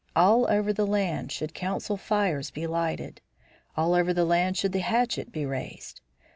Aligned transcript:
All 0.15 0.49
over 0.49 0.73
the 0.73 0.87
land 0.87 1.31
should 1.31 1.53
council 1.53 1.95
fires 1.95 2.49
be 2.49 2.65
lighted. 2.65 3.21
All 3.77 3.93
over 3.93 4.15
the 4.15 4.25
land 4.25 4.57
should 4.57 4.71
the 4.71 4.79
hatchet 4.79 5.31
be 5.31 5.45
raised. 5.45 6.01